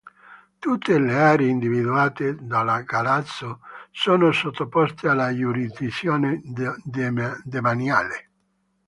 Tutte 0.57 0.97
le 0.97 1.13
aree 1.13 1.45
individuate 1.47 2.35
dalla 2.43 2.81
Galasso 2.81 3.59
sono 3.91 4.31
sottoposte 4.31 5.07
alla 5.07 5.31
giurisdizione 5.31 6.41
demaniale. 7.43 8.29